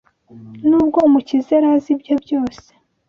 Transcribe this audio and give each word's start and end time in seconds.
Nubwo 0.67 0.97
Umukiza 1.07 1.49
yari 1.55 1.67
azi 1.75 1.89
ibyo 1.95 2.13
byose, 2.23 2.69